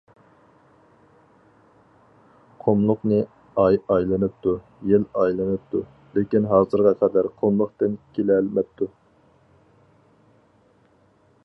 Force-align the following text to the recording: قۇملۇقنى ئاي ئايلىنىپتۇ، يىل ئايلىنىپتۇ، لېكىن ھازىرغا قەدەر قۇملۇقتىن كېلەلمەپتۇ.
قۇملۇقنى 2.65 3.19
ئاي 3.65 3.77
ئايلىنىپتۇ، 3.97 4.55
يىل 4.93 5.05
ئايلىنىپتۇ، 5.21 5.83
لېكىن 6.17 6.49
ھازىرغا 6.55 6.97
قەدەر 7.05 7.33
قۇملۇقتىن 7.43 7.97
كېلەلمەپتۇ. 8.19 8.91